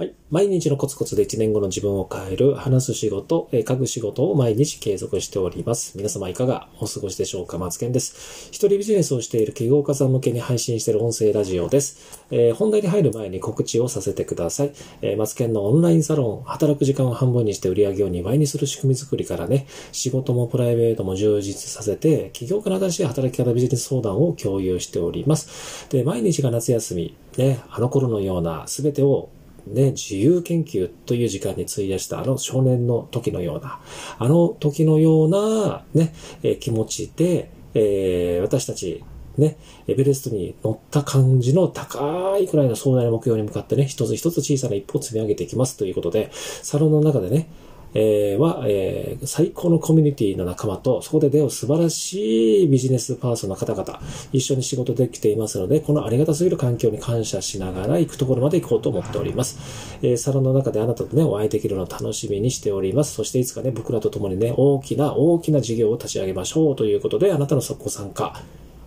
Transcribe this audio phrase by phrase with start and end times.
[0.00, 0.14] はい。
[0.30, 5.98] 毎日のコツコツで1年後の自分を変える、話す仕事、書く仕事を毎日継続しております。
[5.98, 7.58] 皆様いかがお過ごしでしょうか？
[7.58, 8.48] 松健です。
[8.48, 12.26] 一人ビジネスをしている起業家さん向けに配信している音声ラジオです。
[12.30, 14.72] えー、本題に入る前に告知をさせてください。
[15.02, 25.90] えー、松健のオンラインサロン、働く時間を半分にして売り上げを2倍にする仕組み作りからね、仕事もプライベートも充実させて、起業家の新しい働き方ビジネス相談を共有しております。
[25.90, 29.28] で、毎日が夏休み、ね、あの頃のような全てを
[29.66, 33.80] ね、自由研究という時間に費やしたあの少年の時のような、
[34.18, 39.04] あの時のようなね、え、気持ちで、えー、私たち、
[39.38, 39.56] ね、
[39.86, 47.48] エベレストに乗った感じの高いくらいの壮大な目標に向かってね、一つ一つ小さな一歩を積み上げていきますということで、サロンの中でね、
[47.94, 54.00] えー、は、えー、最高のコミュニティの仲間と、そこで出会う素晴らしいビジネスパーソンの方々、
[54.32, 59.98] 一緒に仕事できていますので、このありがたすぎる環境に感謝しながら行くところまで行こうと思っております。
[60.02, 63.14] えー、サロンの中であなたとね、お会いできるのを楽しみにしております。
[63.14, 68.40] そしていつかね、僕らと共にね、大きな大きな事業を立ち上げましょうということで、あなたのご参加、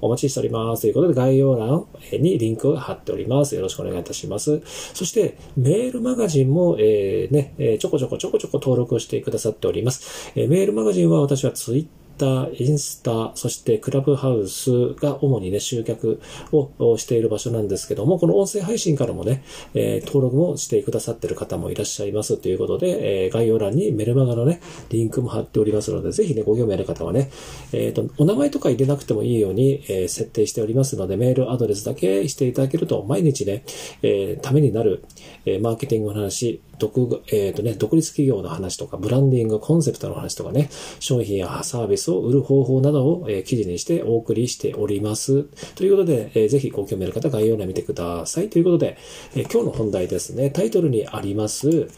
[0.00, 0.82] お待ちしております。
[0.82, 1.86] ということで、概要欄
[2.20, 3.54] にリンクを貼っております。
[3.54, 4.60] よろしくお願いいたします。
[4.94, 10.32] そして、メールマガジンも、えー、ね、ちょこちょこちょこちょこ登録してくださっております。
[10.36, 16.20] え、メールマガジンは私はツイッター、インスタ、そしてクラブハウスが主にね、集客
[16.52, 24.60] をしている場所なんですけども、この音声配信からもね、えー、登録もしてくださっている方もいらっしゃいますということで、えー、概要欄にメルマガのね、
[24.90, 27.30] リンクも貼っておりますので、ぜひね、ご興味ある方はね、
[27.72, 33.64] えっ、ー、と、お名前とか入れなくてもいいように、え設定しておりますので、メールアドレスだけしていただけると、毎日ね、
[34.02, 35.04] えためになる、
[35.46, 45.44] えマーケティングの話、独、えっ、ー、とね、独立企業の話とか、ブランディング、コンセプトの話とかね、商品やサービスを売る方法などを、え、記事にしてお送りしております。
[45.74, 48.50] ということで、えー、ぜひご興味ある方、概要欄見てください。
[48.50, 48.96] ということで、
[49.34, 51.88] え今日の本題ですね、タイトルにあります、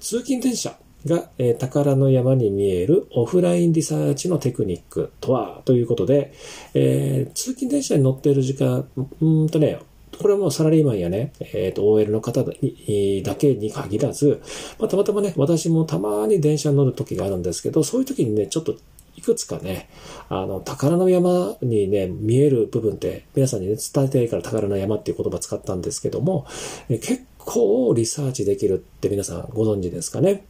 [0.00, 0.76] 通勤電車。
[1.06, 6.32] が、えー、宝の山に見えるオフラインリサーチのテクニックとはということで、
[6.72, 8.88] えー、通勤電車に乗っている時間、
[9.20, 9.80] うんとね、
[10.18, 14.40] これはもうサラリーマンやね、えっ、ー、と、OL の方だけに限らず、
[14.78, 18.76] まあ、たまたまね、私もたまに電車に乗る時があるんですけど、そういう時にね、ちょっと
[19.16, 19.88] いくつかね、
[20.28, 26.46] あの、宝の山にね、見える部分って、皆さんにね、伝えたいから宝の山っていう言葉使ったんですけども、
[26.88, 30.44] え結構リサーチできるって皆さんご存知ですかね。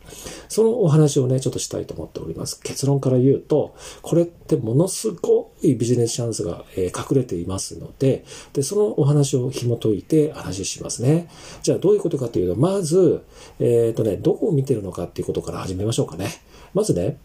[0.49, 2.61] そのお話をね、ちょっとしたいと思っております。
[2.61, 11.29] 結論から言うと、これってものすごいビジネスチャンスが、え隠れていますので、で、そのお話を紐解いて話しますね。
[11.63, 13.23] じゃあどういうことかというと、まず、
[13.59, 16.29] えっ、ー、とね、どこを見てるのかっていうことから始めましょうかね。
[16.73, 17.19] まずね、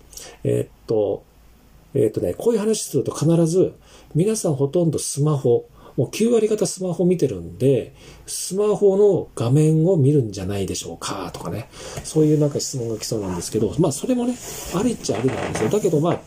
[0.44, 1.24] えっ、と、
[1.94, 3.74] えっ、とね、こういう話すると必ず、
[4.16, 7.94] 皆さんほとんどスマホ、もう9割方スマホ見てるんで、
[8.26, 11.70] スマホの画面を見るんじゃないでしょうかとかね、
[12.04, 14.36] そういうなんか質問が来そうなんですけど、まあそれもね、
[14.76, 15.70] ありっちゃありなんですよ。
[15.70, 16.20] だけどまあ、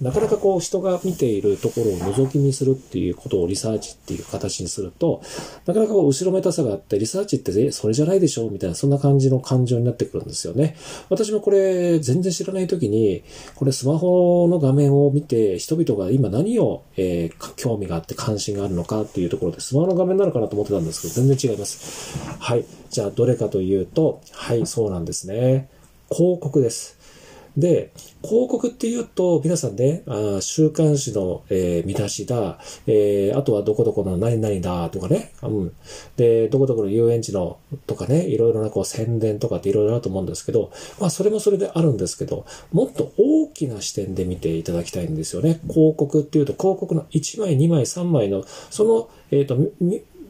[0.00, 5.22] なかなかこう人が見ているところを覗き見するっていうことをリサーチっていう形にすると、
[5.66, 10.76] なかなかこう後ろめたさがあって、リサーチってそれじゃないでしょみたいな、そんな感じの感情になってくるんですよね。
[11.08, 13.22] 私もこれ全然知らない時に、
[13.54, 22.18] これスマホの画面を見て人々が今何を、えー、興味があって関心があるのかっていうところでスマホの画面なのかなと思ってたんですけど、全然違います。
[22.38, 22.64] はい。
[22.90, 25.68] じゃあどれかというと、はい、そうなんですね。
[26.10, 26.97] 広告です。
[27.56, 27.92] で、
[28.22, 35.72] 広告っていうと、皆さんね、あ週刊誌の、えー、見出しだ、えー、あとはどこどこの何々だとかね、うん。
[36.16, 40.70] で、どこどこの遊園地のとかね、いろいろなこう宣伝とかっていろいろあると思うんですけど、
[41.00, 45.60] まあそれもそれであるんですけど、もっと大きな視点で見ていただきたいんですよね。
[45.68, 49.56] 広告っていうと、広告の1枚、2枚、3枚の、その、えっ、ー、と、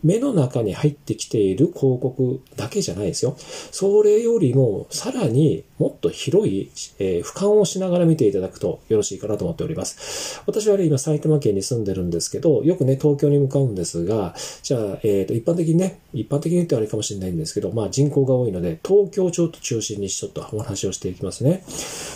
[0.02, 3.36] 目の中に入ってきている広告だけじゃないですよ。
[3.38, 10.42] それよりもさらにもっと広い、えー、俯瞰をしながら見ていただくとよろしいかなと思っております。
[10.46, 21.62] 私はね、今埼玉県に住んでるんですけど、よくね、東京に向かうんですが、じゃあ、えっ、ー、と、一般的にね、一般的に言ってあれかもしれないんですけど、まあ人口が多いので、東京をちょっと中心にちょっとお話をしていきますね。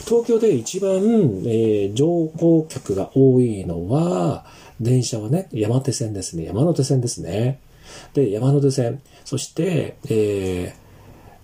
[0.07, 0.91] 東京で一番、
[1.47, 4.45] えー、乗降客が多いのは、
[4.81, 6.45] 電車はね、山手線ですね。
[6.45, 7.61] 山手線ですね。
[8.15, 10.75] で、山手線、そして、え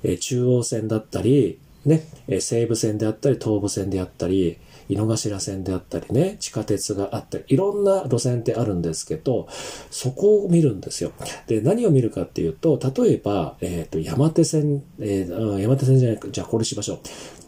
[0.04, 2.02] ー、中央線だったり、ね、
[2.40, 4.58] 西武線であったり、東武線であったり、
[4.88, 9.46] 井の頭線であったりね、地下鉄があったり、いろんな路線ってあるんですけど、
[9.90, 11.12] そこを見るんですよ。
[11.46, 16.98] で、何を見るかっていうと、例えば、えっ、ー、と、山手線、えー、山手線じゃないか、じゃあこれしましょう。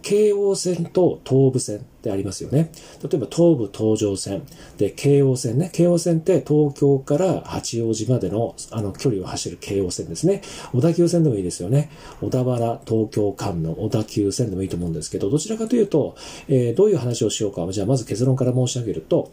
[0.03, 2.71] 京王線と東武線ってありますよね。
[3.03, 4.43] 例えば東武東上線
[4.79, 5.71] で京王線ね。
[5.73, 10.43] 京王線って東京から八王子までのあの距離を走る京王線ですね。
[10.73, 11.91] 小田急線でもいいですよね。
[12.21, 16.17] 小田原東京間の小田急線でもいいと思うんですけど、どちらかというと、
[16.49, 17.71] えー、どういう話をしようか。
[17.73, 19.31] じゃあまず結論から申し上げると、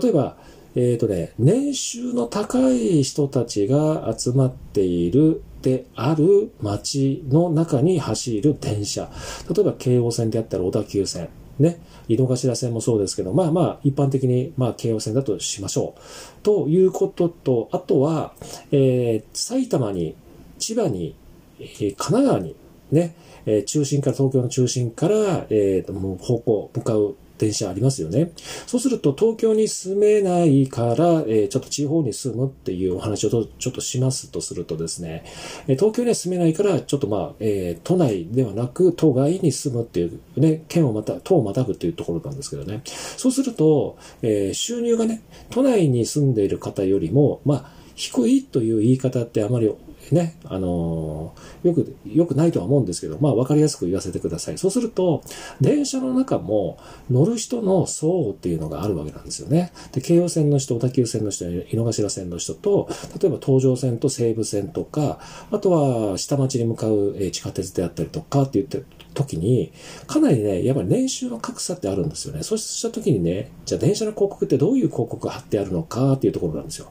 [0.00, 0.36] 例えば、
[0.76, 9.10] えっ、ー、とね、年収の高い人たちが集まっているである街の中に走る電車。
[9.54, 11.28] 例えば京王線であったら小田急線。
[11.58, 11.80] ね。
[12.08, 16.00] 井の頭線もそうですけど、まあまあ、一般的に、まあ、京王線だとしましょう。
[16.42, 18.32] ということと、あとは、
[18.72, 20.16] えー、埼玉に、
[20.58, 21.14] 千葉に、
[21.60, 22.56] えー、神奈川に、
[22.90, 23.14] ね、
[23.46, 28.32] えー、中心から、東京の中心から、えー、もう方向、向かう電車ありますよね。
[28.66, 35.24] そうすると東京に住めないから、えー、ちょっと地方に住むっていうお話をちょっとしますとするとですね、
[35.66, 42.82] え東京には住めないから、ちょっとまあ、えー、都内ではなく、都外に住むっていうね、県をまた、都をまたぐっていうところなんですけどね。
[42.84, 49.70] そうすると、えー、収入がね、都内に住んでいる方よりも、まあ、低いという言い方ってあまり
[50.10, 54.58] ね、あのー、よく、よくないとは思うんですけど、まあ、わかりやすく言わせてください。
[54.58, 55.22] そうすると、
[55.60, 56.78] 電車の中も
[57.10, 59.70] 乗る人の層っていうのがあるわけなんですよね。
[59.92, 62.88] で、京葉線の人、小田急線の人、井の頭線の人と、
[63.20, 65.20] 例えば東上線と西武線とか、
[65.50, 68.82] あとは下町に向かう地下鉄であったりとかって言って
[69.22, 69.72] 時に、
[70.06, 72.42] かなりね、やっぱり年収の格差ってあるんですよね。
[72.42, 76.88] そうした時にね、じゃあ電車の広告ってどういう広告が貼ってあるのかっていうところなんですよ。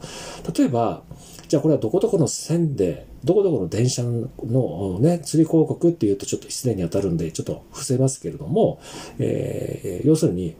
[0.56, 1.04] 例えば、
[1.48, 8.80] じゃあこれはどこどこの線で、どこどこの電車のね、釣り広告っていうとちょっと失礼に当たるんで、ちょっと伏せますけれども、
[9.18, 10.56] えー、要するに、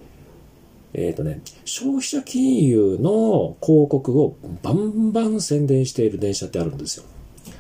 [0.94, 7.06] えっ、ー、とね、消費者金融の広告をバンバン宣伝している電車ってあるんですよ。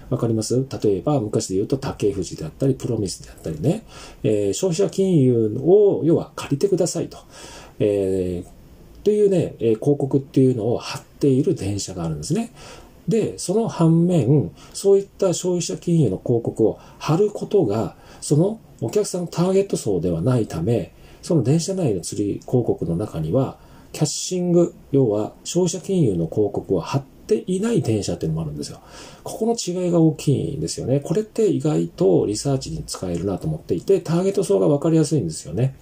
[0.10, 0.66] わかります？
[0.84, 3.84] 例えば、昔で言うと竹藤であったり、プロミスであったりね、
[4.24, 7.18] えー、消費者金融を、要は借りてくださいと。
[7.80, 12.52] えー、というね、え広告っていうのを貼っている電車があるんですね。
[13.08, 20.92] で、その反面、そういった消費者金融の広告を貼ることが、そのお客さんのターゲット層ではないため、
[21.22, 23.58] その電車内の釣り広告の中には、
[23.92, 28.82] キャッシング、要は消費者金融の広告を貼ってていない電車っていうのもあるんですよ。
[29.24, 31.00] ここの違いが大きいんですよね。
[31.00, 35.76] これって意外とリサーチに使えるなと思っていて、ターゲット層が分かりやすいんですよね。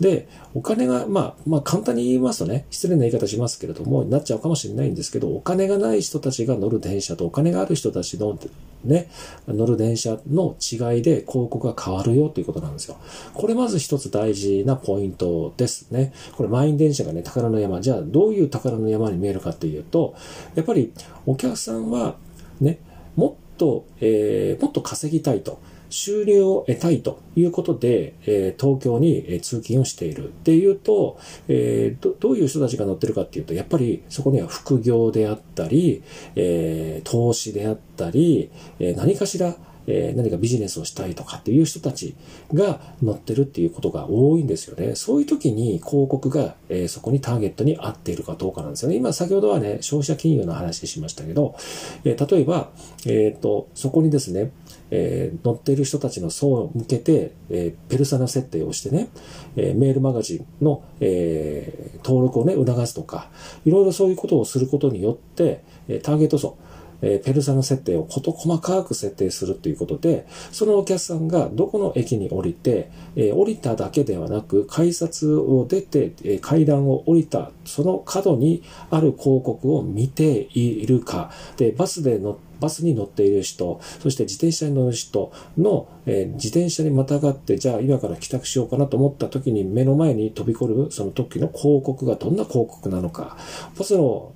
[0.00, 8.38] で、お金が、まあ、まあ簡単に言いますとね、失礼な言い方しますけれども、なっちゃうかもしれないんですけど、お金がない人たちが乗る電車とお金がある人たちの
[8.86, 9.08] ね、
[9.48, 12.96] 乗る電車の違いで広告が変わるよということなんですよ。
[13.34, 16.12] これまず一つ大事なポイントですね。
[16.36, 17.80] これ満員電車がね、宝の山。
[17.80, 20.14] じゃあどういう宝の山に見えるかっていうと、
[20.54, 20.92] やっぱり
[21.26, 22.16] お客さんは
[22.60, 22.78] ね、
[23.16, 25.58] もっと、えー、もっと稼ぎたいと。
[25.90, 31.18] 収入を得たいということで、えー、東京に通勤をしているっていうと、
[31.48, 36.02] えー、ど、どういう人たちが乗ってるかっていうと、やっぱりそこには副業であったり、
[36.34, 39.56] えー、投資であったり、え何かしら
[39.86, 42.16] えー、何かビジネスをしたいとかっていう人たち
[42.52, 44.94] が乗ってるっていうことが多いんですよね。
[44.94, 48.96] そういう時に広告が、えー、そこにターゲットに合っているかどうかなんですよね。
[48.96, 51.56] 今先ほどはね、消費者金融の話しましたけど、
[52.04, 52.70] えー、例えば、
[53.06, 54.50] えっ、と、そこにですね、
[54.90, 59.08] えー、乗っている人たちの層を向けて、えー、ペルソナ設定をしてね、
[59.56, 63.30] えー、メールマガジンの、え、登録をね、促すとか、
[63.64, 66.56] いろいろそういうことをすることによって、え、ターゲット層、
[67.02, 93.36] えペルソナ設定を事細かく設定するということで、そのお客さんがどこの駅に降りて、え降りただけではなく、改札を出て、え階段を降りた、その角にある広告を見ているか、で、バスで乗って、バスに乗っている人、そして自転車に乗る人の、えー、自転車にまたがって、じゃあ今から帰宅しようかなと思った時に目の前に飛び込むその時の広告がどんな広告なのか、
[93.78, 94.32] バスの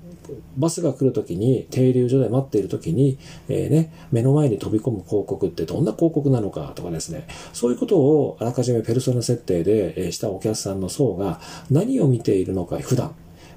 [0.56, 3.18] バスが来るときに、停留所で待っているときに、
[3.48, 13.14] えー、ね、目の前に飛び込む広告ってどんな広告なのかとかですね、そういうことをあらかじめペルソナ設定で、したお客さんの層が何を見ているのか、普段。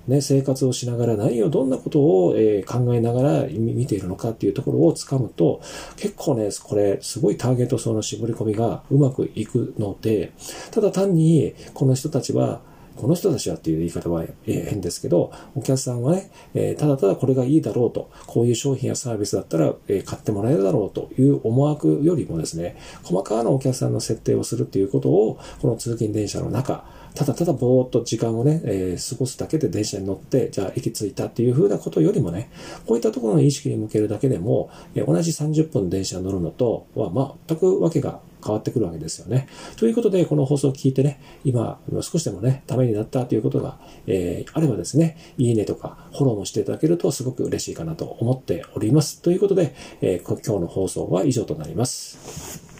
[0.07, 5.61] ね、生活をしながら何をどんなことを、えー、考えながら見ているのかっていうところをつかむと、
[5.95, 10.33] 結構ね、これ、すごいターゲット層の絞り込みがうまくいくので、
[10.71, 12.61] ただ単に、この人たちは、
[12.95, 26.85] この人たちはっていう言い方は変ですけど、お客さんはね、えただただこれがいいだろうと、こういう商品やサービスだったら、え買ってもらえるだろうという思惑よりもですね、細かなお客さんの設定をするっていうことを、この通勤電車の中、
[27.15, 32.49] ただただぼーっと時間をね、えー、過ごすだけで電車に乗って、じゃあ駅着いたっていう風なことよりもね、
[32.87, 37.11] こういったところの意識に向けるだけでも、えー、同じ30分電車に乗るのとは、
[37.47, 39.47] 全くわけが変わってくるわけですよね。
[39.77, 49.21] ということで、この放送を聞いてね、今、少しでもね、ためになったということが、えー、あればですね、いいねとか、フォローもしていただけるとすごく嬉しいかなと思っております。
[49.21, 52.72] ということで、えー、今日の放送は以上となります。